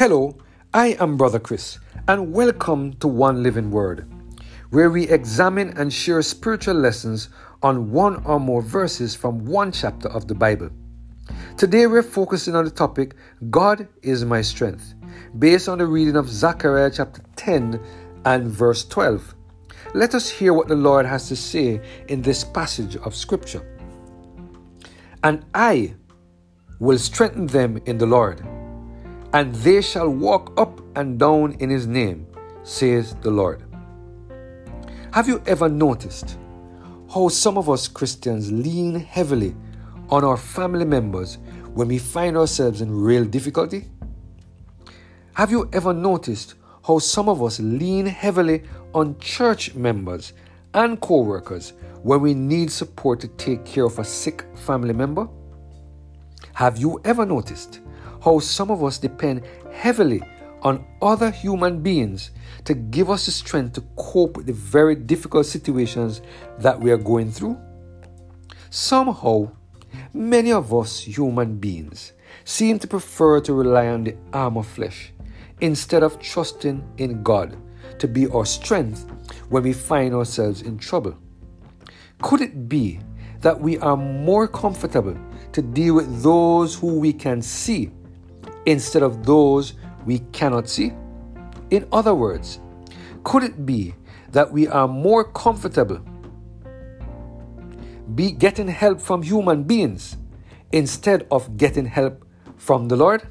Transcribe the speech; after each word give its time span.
Hello, 0.00 0.34
I 0.72 0.96
am 0.98 1.18
Brother 1.18 1.38
Chris, 1.38 1.78
and 2.08 2.32
welcome 2.32 2.94
to 3.00 3.06
One 3.06 3.42
Living 3.42 3.70
Word, 3.70 4.10
where 4.70 4.88
we 4.88 5.06
examine 5.06 5.76
and 5.76 5.92
share 5.92 6.22
spiritual 6.22 6.76
lessons 6.76 7.28
on 7.62 7.90
one 7.90 8.24
or 8.24 8.40
more 8.40 8.62
verses 8.62 9.14
from 9.14 9.44
one 9.44 9.72
chapter 9.72 10.08
of 10.08 10.26
the 10.26 10.34
Bible. 10.34 10.70
Today 11.58 11.86
we're 11.86 12.02
focusing 12.02 12.56
on 12.56 12.64
the 12.64 12.70
topic 12.70 13.14
God 13.50 13.88
is 14.00 14.24
my 14.24 14.40
strength, 14.40 14.94
based 15.38 15.68
on 15.68 15.76
the 15.76 15.86
reading 15.86 16.16
of 16.16 16.30
Zechariah 16.30 16.92
chapter 16.94 17.20
10 17.36 17.78
and 18.24 18.50
verse 18.50 18.86
12. 18.86 19.34
Let 19.92 20.14
us 20.14 20.30
hear 20.30 20.54
what 20.54 20.68
the 20.68 20.76
Lord 20.76 21.04
has 21.04 21.28
to 21.28 21.36
say 21.36 21.78
in 22.08 22.22
this 22.22 22.42
passage 22.42 22.96
of 22.96 23.14
Scripture. 23.14 23.78
And 25.22 25.44
I 25.52 25.94
will 26.78 26.96
strengthen 26.96 27.48
them 27.48 27.82
in 27.84 27.98
the 27.98 28.06
Lord 28.06 28.42
and 29.32 29.54
they 29.56 29.80
shall 29.80 30.08
walk 30.08 30.52
up 30.58 30.80
and 30.96 31.18
down 31.18 31.52
in 31.60 31.70
his 31.70 31.86
name, 31.86 32.26
says 32.62 33.14
the 33.22 33.30
Lord. 33.30 33.62
Have 35.12 35.28
you 35.28 35.42
ever 35.46 35.68
noticed 35.68 36.36
how 37.12 37.28
some 37.28 37.58
of 37.58 37.68
us 37.68 37.88
Christians 37.88 38.50
lean 38.50 38.94
heavily 38.94 39.54
on 40.08 40.24
our 40.24 40.36
family 40.36 40.84
members 40.84 41.38
when 41.74 41.88
we 41.88 41.98
find 41.98 42.36
ourselves 42.36 42.80
in 42.80 42.90
real 42.90 43.24
difficulty? 43.24 43.86
Have 45.34 45.50
you 45.50 45.68
ever 45.72 45.92
noticed 45.92 46.54
how 46.86 46.98
some 46.98 47.28
of 47.28 47.42
us 47.42 47.60
lean 47.60 48.06
heavily 48.06 48.64
on 48.94 49.18
church 49.18 49.74
members 49.74 50.32
and 50.74 51.00
co 51.00 51.22
workers 51.22 51.72
when 52.02 52.20
we 52.20 52.34
need 52.34 52.70
support 52.70 53.20
to 53.20 53.28
take 53.28 53.64
care 53.64 53.84
of 53.84 53.98
a 53.98 54.04
sick 54.04 54.44
family 54.54 54.92
member? 54.92 55.28
Have 56.54 56.78
you 56.78 57.00
ever 57.04 57.24
noticed 57.24 57.80
how 58.22 58.38
some 58.38 58.70
of 58.70 58.82
us 58.84 58.98
depend 58.98 59.42
heavily 59.72 60.22
on 60.62 60.84
other 61.00 61.30
human 61.30 61.82
beings 61.82 62.30
to 62.64 62.74
give 62.74 63.10
us 63.10 63.26
the 63.26 63.32
strength 63.32 63.74
to 63.74 63.80
cope 63.96 64.36
with 64.36 64.46
the 64.46 64.52
very 64.52 64.94
difficult 64.94 65.46
situations 65.46 66.20
that 66.58 66.78
we 66.78 66.90
are 66.90 66.98
going 66.98 67.30
through? 67.30 67.58
Somehow, 68.68 69.50
many 70.12 70.52
of 70.52 70.72
us 70.74 71.00
human 71.00 71.56
beings 71.56 72.12
seem 72.44 72.78
to 72.78 72.86
prefer 72.86 73.40
to 73.40 73.54
rely 73.54 73.88
on 73.88 74.04
the 74.04 74.16
arm 74.32 74.56
of 74.56 74.66
flesh 74.66 75.12
instead 75.60 76.02
of 76.02 76.18
trusting 76.20 76.82
in 76.98 77.22
God 77.22 77.56
to 77.98 78.08
be 78.08 78.26
our 78.28 78.46
strength 78.46 79.06
when 79.48 79.62
we 79.62 79.72
find 79.72 80.14
ourselves 80.14 80.62
in 80.62 80.78
trouble. 80.78 81.16
Could 82.22 82.40
it 82.40 82.68
be 82.68 83.00
that 83.40 83.58
we 83.58 83.78
are 83.78 83.96
more 83.96 84.46
comfortable 84.46 85.16
to 85.52 85.62
deal 85.62 85.94
with 85.94 86.22
those 86.22 86.74
who 86.74 86.98
we 86.98 87.12
can 87.12 87.40
see 87.42 87.90
instead 88.66 89.02
of 89.02 89.24
those 89.24 89.74
we 90.06 90.20
cannot 90.32 90.68
see? 90.68 90.92
In 91.70 91.86
other 91.92 92.14
words, 92.14 92.60
could 93.24 93.42
it 93.42 93.64
be 93.66 93.94
that 94.32 94.50
we 94.52 94.66
are 94.68 94.88
more 94.88 95.24
comfortable 95.24 96.00
be 98.14 98.32
getting 98.32 98.66
help 98.66 99.00
from 99.00 99.22
human 99.22 99.62
beings 99.62 100.16
instead 100.72 101.26
of 101.30 101.56
getting 101.56 101.86
help 101.86 102.24
from 102.56 102.88
the 102.88 102.96
Lord? 102.96 103.22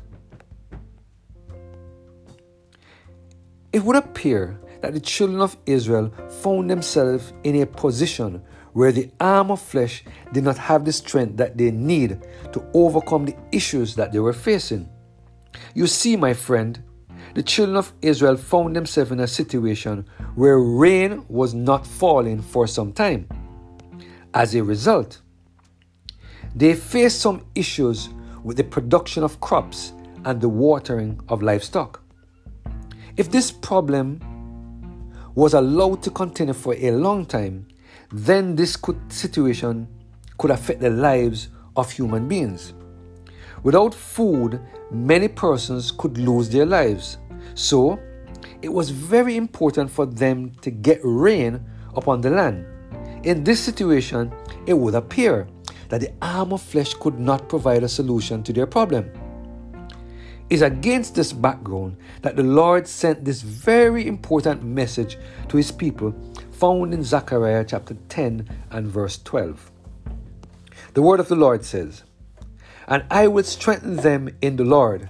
It 3.72 3.84
would 3.84 3.96
appear 3.96 4.60
that 4.82 4.94
the 4.94 5.00
children 5.00 5.42
of 5.42 5.58
Israel 5.66 6.12
found 6.42 6.70
themselves 6.70 7.34
in 7.44 7.62
a 7.62 7.66
position 7.66 8.42
where 8.74 8.92
the 8.92 9.12
arm 9.20 9.52
of 9.52 9.62
flesh 9.62 10.04
did 10.32 10.44
not 10.44 10.58
have 10.58 10.86
the 10.86 10.94
strength 10.94 11.38
that 11.38 11.58
they 11.58 11.72
need 11.72 12.22
to 12.54 12.66
overcome 12.74 13.26
the 13.26 13.36
issues 13.52 13.96
that 13.96 14.12
they 14.12 14.20
were 14.20 14.34
facing. 14.34 14.90
You 15.74 15.88
see, 15.88 16.16
my 16.16 16.34
friend, 16.34 16.82
the 17.34 17.44
children 17.44 17.78
of 17.78 17.94
Israel 18.02 18.38
found 18.38 18.76
themselves 18.76 19.12
in 19.12 19.20
a 19.20 19.28
situation 19.28 20.06
where 20.36 20.60
rain 20.60 21.24
was 21.30 21.54
not 21.54 21.86
falling 21.86 22.42
for 22.42 22.68
some 22.68 22.92
time. 22.92 23.28
As 24.34 24.56
a 24.56 24.64
result, 24.64 25.22
they 26.56 26.74
faced 26.74 27.22
some 27.22 27.46
issues 27.56 28.10
with 28.44 28.58
the 28.58 28.64
production 28.64 29.24
of 29.24 29.40
crops 29.42 29.94
and 30.26 30.42
the 30.42 30.50
watering 30.50 31.20
of 31.30 31.42
livestock. 31.42 32.02
If 33.18 33.32
this 33.32 33.52
problem 33.52 34.20
was 35.36 35.54
allowed 35.54 36.02
to 36.04 36.10
continue 36.10 36.54
for 36.54 36.74
a 36.76 36.92
long 36.92 37.26
time, 37.26 37.68
then 38.12 38.56
this 38.56 38.76
could, 38.76 39.00
situation 39.12 39.88
could 40.38 40.52
affect 40.52 40.80
the 40.80 40.90
lives 40.90 41.50
of 41.76 41.92
human 41.92 42.28
beings. 42.28 42.74
Without 43.64 43.94
food, 43.94 44.62
many 44.92 45.28
persons 45.28 45.92
could 45.92 46.18
lose 46.18 46.50
their 46.50 46.66
lives. 46.66 47.18
So, 47.56 48.00
it 48.62 48.70
was 48.70 48.90
very 48.90 49.38
important 49.38 49.90
for 49.90 50.06
them 50.06 50.52
to 50.62 50.72
get 50.72 51.00
rain 51.04 51.64
upon 51.96 52.22
the 52.22 52.30
land. 52.30 52.66
In 53.24 53.44
this 53.44 53.60
situation, 53.60 54.34
it 54.66 54.74
would 54.74 54.96
appear 54.96 55.48
that 55.90 56.02
the 56.02 56.14
arm 56.22 56.54
of 56.54 56.62
flesh 56.62 56.94
could 56.94 57.20
not 57.20 57.50
provide 57.50 57.84
a 57.84 57.90
solution 57.90 58.44
to 58.44 58.54
their 58.54 58.68
problem. 58.68 59.12
It's 60.50 60.62
against 60.62 61.16
this 61.16 61.32
background 61.32 61.98
that 62.22 62.36
the 62.36 62.44
Lord 62.44 62.88
sent 62.88 63.24
this 63.24 63.42
very 63.42 64.08
important 64.08 64.64
message 64.64 65.18
to 65.48 65.58
his 65.58 65.72
people 65.72 66.14
found 66.52 66.94
in 66.94 67.04
Zechariah 67.04 67.66
chapter 67.66 67.96
10 68.10 68.50
and 68.72 68.88
verse 68.88 69.20
12. 69.20 69.72
The 70.94 71.02
word 71.02 71.20
of 71.20 71.28
the 71.28 71.36
Lord 71.36 71.64
says, 71.64 72.04
and 72.90 73.04
I 73.12 73.28
will 73.28 73.44
strengthen 73.44 73.98
them 73.98 74.36
in 74.42 74.56
the 74.56 74.66
Lord, 74.66 75.10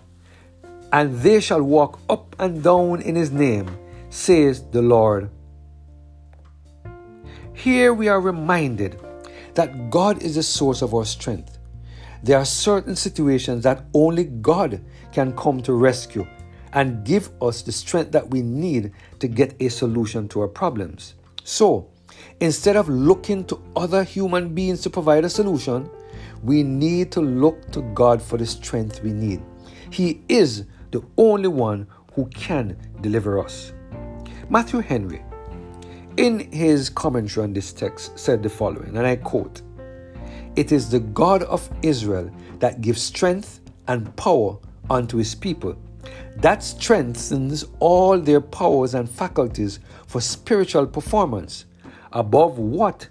and 0.92 1.18
they 1.22 1.40
shall 1.40 1.64
walk 1.64 2.00
up 2.10 2.36
and 2.38 2.62
down 2.62 3.02
in 3.02 3.16
his 3.16 3.32
name, 3.32 3.76
says 4.10 4.64
the 4.70 4.82
Lord. 4.82 5.30
Here 7.54 7.94
we 7.94 8.10
are 8.10 8.20
reminded 8.20 9.00
that 9.56 9.90
God 9.90 10.22
is 10.22 10.36
the 10.36 10.44
source 10.44 10.82
of 10.82 10.94
our 10.94 11.06
strength. 11.06 11.58
There 12.22 12.38
are 12.38 12.46
certain 12.46 12.98
situations 12.98 13.64
that 13.64 13.86
only 13.94 14.26
God 14.26 14.82
can 15.14 15.36
come 15.38 15.62
to 15.64 15.74
rescue 15.74 16.28
and 16.74 17.06
give 17.06 17.32
us 17.42 17.62
the 17.62 17.72
strength 17.72 18.12
that 18.12 18.30
we 18.30 18.42
need 18.42 18.92
to 19.20 19.28
get 19.28 19.56
a 19.60 19.70
solution 19.70 20.28
to 20.30 20.42
our 20.42 20.48
problems. 20.48 21.16
So, 21.46 21.90
instead 22.42 22.76
of 22.76 22.90
looking 22.90 23.46
to 23.46 23.62
other 23.76 24.04
human 24.04 24.54
beings 24.54 24.82
to 24.82 24.90
provide 24.90 25.24
a 25.24 25.30
solution, 25.30 25.90
we 26.44 26.64
need 26.64 27.12
to 27.14 27.22
look 27.22 27.72
to 27.72 27.82
God 27.94 28.22
for 28.22 28.38
the 28.38 28.46
strength 28.46 29.04
we 29.04 29.12
need. 29.14 29.42
He 29.90 30.22
is 30.30 30.66
the 30.92 31.04
only 31.18 31.48
one 31.48 31.88
who 32.14 32.26
can 32.28 32.78
deliver 33.02 33.40
us. 33.40 33.74
Matthew 34.50 34.80
Henry, 34.80 35.24
in 36.18 36.52
his 36.52 36.90
commentary 36.90 37.44
on 37.44 37.54
this 37.54 37.72
text, 37.72 38.18
said 38.18 38.44
the 38.44 38.50
following, 38.50 38.98
and 38.98 39.06
I 39.06 39.16
quote 39.16 39.62
It 40.56 40.72
is 40.72 40.90
the 40.90 41.00
God 41.00 41.44
of 41.44 41.70
Israel 41.82 42.32
that 42.60 42.82
gives 42.82 43.02
strength 43.02 43.62
and 43.88 44.16
power 44.16 44.58
unto 44.90 45.18
his 45.18 45.36
people. 45.36 45.78
That 46.38 46.64
strengthens 46.64 47.66
all 47.80 48.20
their 48.20 48.42
powers 48.42 48.94
and 48.94 49.10
faculties 49.10 49.80
for 50.08 50.22
spiritual 50.22 50.88
performance 50.88 51.66
above 52.12 52.58
what 52.58 53.08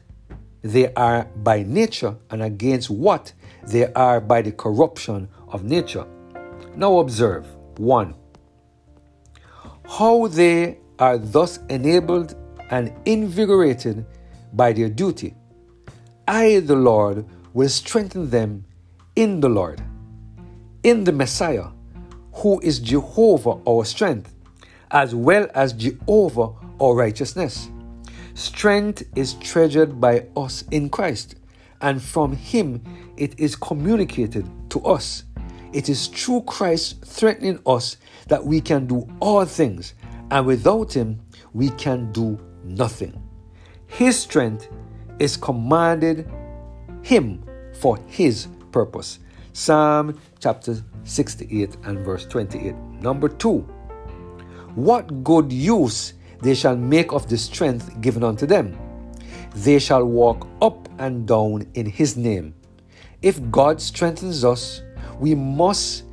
they 0.69 0.93
are 0.95 1.25
by 1.37 1.63
nature 1.63 2.15
and 2.29 2.43
against 2.43 2.91
what 2.91 3.33
they 3.67 3.91
are 3.95 4.21
by 4.21 4.43
the 4.43 4.53
corruption 4.53 5.27
of 5.49 5.65
nature. 5.65 6.07
Now 6.77 6.99
observe 6.99 7.47
1. 7.79 8.15
How 9.89 10.27
they 10.27 10.79
are 10.99 11.17
thus 11.17 11.59
enabled 11.71 12.35
and 12.69 12.93
invigorated 13.07 14.05
by 14.53 14.75
their 14.75 14.91
duty. 14.91 15.35
I, 16.27 16.61
the 16.61 16.77
Lord, 16.77 17.25
will 17.55 17.71
strengthen 17.71 18.29
them 18.29 18.67
in 19.17 19.41
the 19.41 19.49
Lord, 19.49 19.81
in 20.83 21.05
the 21.05 21.13
Messiah, 21.13 21.69
who 22.35 22.61
is 22.61 22.79
Jehovah 22.79 23.59
our 23.67 23.87
strength, 23.87 24.35
as 24.91 25.15
well 25.15 25.49
as 25.55 25.73
Jehovah 25.73 26.51
our 26.79 26.95
righteousness. 26.95 27.71
Strength 28.39 29.03
is 29.17 29.35
treasured 29.35 30.01
by 30.01 30.25
us 30.37 30.63
in 30.71 30.91
Christ, 30.91 31.35
and 31.81 32.01
from 32.01 32.37
Him 32.37 32.81
it 33.17 33.35
is 33.37 33.57
communicated 33.57 34.49
to 34.71 34.81
us. 34.85 35.25
It 35.73 35.89
is 35.89 36.07
through 36.07 36.43
Christ 36.43 37.05
threatening 37.05 37.59
us 37.67 37.97
that 38.29 38.45
we 38.45 38.61
can 38.61 38.87
do 38.87 39.09
all 39.19 39.45
things, 39.45 39.95
and 40.31 40.47
without 40.47 40.93
Him 40.93 41.19
we 41.53 41.71
can 41.71 42.13
do 42.13 42.39
nothing. 42.63 43.21
His 43.89 44.17
strength 44.21 44.69
is 45.19 45.37
commanded 45.37 46.31
Him 47.03 47.43
for 47.81 47.99
His 48.07 48.47
purpose. 48.71 49.19
Psalm 49.53 50.17
chapter 50.39 50.77
68 51.03 51.77
and 51.83 51.99
verse 52.05 52.25
28. 52.25 52.77
Number 53.03 53.29
two, 53.29 53.63
what 54.77 55.25
good 55.25 55.53
use 55.53 56.13
they 56.41 56.55
shall 56.55 56.77
make 56.77 57.13
of 57.13 57.29
the 57.29 57.37
strength 57.37 58.01
given 58.01 58.23
unto 58.23 58.47
them. 58.47 58.77
They 59.55 59.79
shall 59.79 60.05
walk 60.05 60.47
up 60.63 60.89
and 60.99 61.27
down 61.27 61.67
in 61.75 61.87
his 61.87 62.17
name. 62.17 62.55
If 63.23 63.51
God 63.51 63.81
strengthens 63.81 64.45
us, 64.45 64.83
we 65.19 65.35
must 65.35 66.05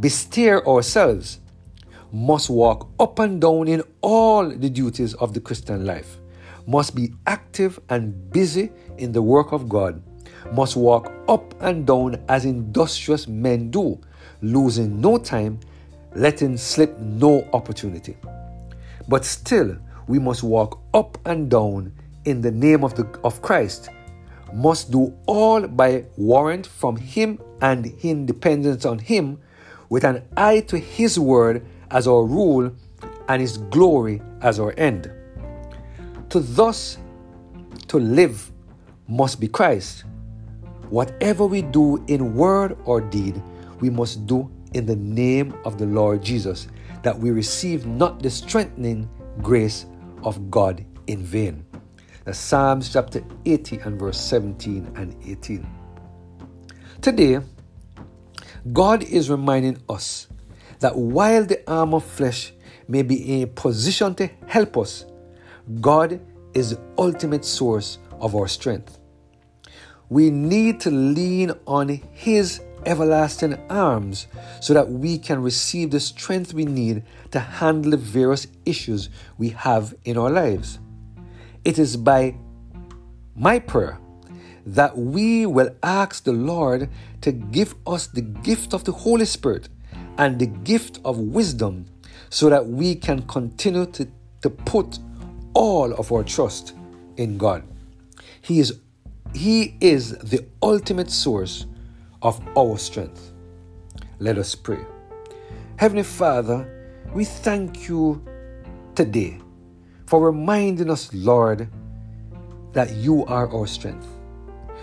bestir 0.00 0.64
ourselves, 0.66 1.40
must 2.12 2.50
walk 2.50 2.88
up 2.98 3.18
and 3.18 3.40
down 3.40 3.68
in 3.68 3.82
all 4.00 4.48
the 4.48 4.70
duties 4.70 5.14
of 5.14 5.34
the 5.34 5.40
Christian 5.40 5.84
life, 5.84 6.18
must 6.66 6.94
be 6.94 7.12
active 7.26 7.78
and 7.88 8.30
busy 8.32 8.70
in 8.96 9.12
the 9.12 9.22
work 9.22 9.52
of 9.52 9.68
God, 9.68 10.02
must 10.52 10.76
walk 10.76 11.12
up 11.28 11.54
and 11.62 11.86
down 11.86 12.22
as 12.28 12.44
industrious 12.44 13.28
men 13.28 13.70
do, 13.70 14.00
losing 14.42 15.00
no 15.00 15.18
time, 15.18 15.60
letting 16.14 16.56
slip 16.56 16.98
no 16.98 17.48
opportunity. 17.52 18.16
But 19.06 19.24
still, 19.24 19.76
we 20.06 20.18
must 20.18 20.42
walk 20.42 20.80
up 20.94 21.18
and 21.26 21.50
down 21.50 21.92
in 22.24 22.40
the 22.40 22.50
name 22.50 22.82
of, 22.82 22.94
the, 22.94 23.06
of 23.22 23.40
Christ, 23.42 23.90
must 24.52 24.90
do 24.90 25.14
all 25.26 25.66
by 25.66 26.04
warrant 26.16 26.66
from 26.66 26.96
Him 26.96 27.38
and 27.60 27.86
in 28.02 28.26
dependence 28.26 28.84
on 28.84 28.98
Him, 28.98 29.38
with 29.88 30.04
an 30.04 30.22
eye 30.36 30.60
to 30.60 30.78
His 30.78 31.18
word 31.18 31.64
as 31.90 32.06
our 32.06 32.24
rule 32.24 32.72
and 33.28 33.40
His 33.40 33.58
glory 33.58 34.22
as 34.40 34.58
our 34.58 34.74
end. 34.76 35.10
To 36.30 36.40
thus 36.40 36.98
to 37.88 37.98
live 37.98 38.50
must 39.06 39.40
be 39.40 39.48
Christ. 39.48 40.04
Whatever 40.90 41.46
we 41.46 41.62
do 41.62 42.02
in 42.06 42.34
word 42.34 42.76
or 42.84 43.00
deed, 43.00 43.40
we 43.80 43.90
must 43.90 44.26
do 44.26 44.50
in 44.74 44.86
the 44.86 44.96
name 44.96 45.54
of 45.64 45.78
the 45.78 45.86
Lord 45.86 46.22
Jesus, 46.22 46.68
that 47.02 47.18
we 47.18 47.30
receive 47.30 47.86
not 47.86 48.22
the 48.22 48.30
strengthening 48.30 49.08
grace 49.42 49.86
of 50.22 50.50
God 50.50 50.84
in 51.06 51.22
vain. 51.22 51.64
The 52.24 52.34
Psalms 52.34 52.92
chapter 52.92 53.24
80 53.44 53.78
and 53.78 53.98
verse 53.98 54.20
17 54.20 54.92
and 54.96 55.16
18. 55.26 55.66
Today, 57.00 57.40
God 58.72 59.02
is 59.04 59.30
reminding 59.30 59.78
us 59.88 60.28
that 60.80 60.96
while 60.96 61.44
the 61.44 61.62
arm 61.70 61.94
of 61.94 62.04
flesh 62.04 62.52
may 62.86 63.02
be 63.02 63.16
in 63.16 63.42
a 63.44 63.46
position 63.46 64.14
to 64.16 64.28
help 64.46 64.76
us, 64.76 65.06
God 65.80 66.20
is 66.54 66.70
the 66.70 66.80
ultimate 66.98 67.44
source 67.44 67.98
of 68.20 68.34
our 68.34 68.48
strength. 68.48 68.98
We 70.08 70.30
need 70.30 70.80
to 70.80 70.90
lean 70.90 71.52
on 71.66 71.88
His 71.88 72.60
everlasting 72.88 73.54
arms 73.68 74.26
so 74.60 74.72
that 74.74 74.90
we 74.90 75.18
can 75.18 75.42
receive 75.42 75.90
the 75.90 76.00
strength 76.00 76.54
we 76.54 76.64
need 76.64 77.02
to 77.30 77.38
handle 77.38 77.90
the 77.90 77.96
various 77.96 78.46
issues 78.64 79.10
we 79.36 79.50
have 79.50 79.94
in 80.04 80.16
our 80.16 80.30
lives. 80.30 80.78
It 81.64 81.78
is 81.78 81.96
by 81.96 82.34
my 83.36 83.58
prayer 83.58 83.98
that 84.64 84.96
we 84.96 85.46
will 85.46 85.74
ask 85.82 86.24
the 86.24 86.32
Lord 86.32 86.88
to 87.20 87.30
give 87.30 87.74
us 87.86 88.06
the 88.06 88.22
gift 88.22 88.72
of 88.72 88.84
the 88.84 88.92
Holy 88.92 89.26
Spirit 89.26 89.68
and 90.16 90.38
the 90.38 90.46
gift 90.46 90.98
of 91.04 91.18
wisdom 91.18 91.86
so 92.30 92.48
that 92.48 92.66
we 92.66 92.94
can 92.94 93.22
continue 93.22 93.86
to, 93.86 94.08
to 94.42 94.50
put 94.50 94.98
all 95.54 95.92
of 95.94 96.10
our 96.10 96.24
trust 96.24 96.74
in 97.16 97.36
God. 97.36 97.62
He 98.40 98.60
is, 98.60 98.80
he 99.34 99.76
is 99.80 100.16
the 100.18 100.44
ultimate 100.62 101.10
source 101.10 101.66
of 102.22 102.40
our 102.56 102.78
strength. 102.78 103.32
Let 104.18 104.38
us 104.38 104.54
pray. 104.54 104.84
Heavenly 105.76 106.02
Father, 106.02 106.66
we 107.14 107.24
thank 107.24 107.88
you 107.88 108.22
today 108.94 109.38
for 110.06 110.24
reminding 110.24 110.90
us, 110.90 111.12
Lord, 111.14 111.68
that 112.72 112.94
you 112.96 113.24
are 113.26 113.48
our 113.52 113.66
strength. 113.66 114.06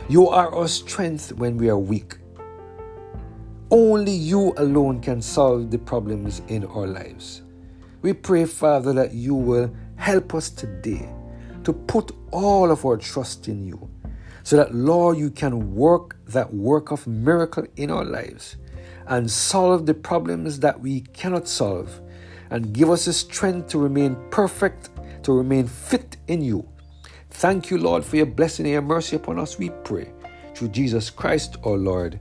You 0.08 0.30
are 0.30 0.54
our 0.54 0.68
strength 0.68 1.34
when 1.34 1.58
we 1.58 1.70
are 1.70 1.78
weak. 1.78 2.18
Only 3.72 4.12
you 4.12 4.54
alone 4.58 5.02
can 5.02 5.22
solve 5.22 5.72
the 5.72 5.80
problems 5.80 6.42
in 6.48 6.64
our 6.66 6.88
lives. 6.88 7.42
We 8.02 8.14
pray, 8.14 8.46
Father, 8.46 8.94
that 8.94 9.14
you 9.14 9.34
will 9.34 9.74
help 9.96 10.36
us 10.36 10.50
today 10.50 11.10
to 11.64 11.74
put 11.74 12.12
all 12.32 12.72
of 12.72 12.86
our 12.86 12.98
trust 12.98 13.48
in 13.48 13.66
you 13.66 13.90
so 14.46 14.58
that, 14.58 14.76
Lord, 14.76 15.18
you 15.18 15.32
can 15.32 15.74
work 15.74 16.18
that 16.28 16.54
work 16.54 16.92
of 16.92 17.08
miracle 17.08 17.66
in 17.78 17.90
our 17.90 18.06
lives 18.06 18.58
and 19.08 19.30
solve 19.30 19.88
the 19.88 19.96
problems 19.96 20.60
that 20.60 20.80
we 20.80 21.02
cannot 21.02 21.48
solve 21.48 22.00
and 22.52 22.72
give 22.72 22.92
us 22.92 23.06
the 23.06 23.14
strength 23.14 23.70
to 23.70 23.80
remain 23.80 24.16
perfect, 24.30 24.92
to 25.24 25.34
remain 25.34 25.66
fit 25.66 26.18
in 26.28 26.44
you. 26.44 26.64
Thank 27.32 27.72
you, 27.72 27.80
Lord, 27.80 28.06
for 28.06 28.18
your 28.18 28.28
blessing 28.28 28.68
and 28.68 28.74
your 28.74 28.84
mercy 28.84 29.16
upon 29.16 29.40
us, 29.40 29.58
we 29.58 29.72
pray. 29.84 30.14
Through 30.54 30.70
Jesus 30.70 31.10
Christ, 31.10 31.58
our 31.66 31.78
Lord. 31.78 32.20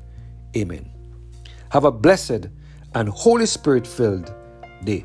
Amen. 0.56 0.90
Have 1.72 1.84
a 1.84 1.92
blessed 1.92 2.48
and 2.94 3.06
Holy 3.10 3.46
Spirit 3.46 3.86
filled 3.86 4.34
day. 4.82 5.04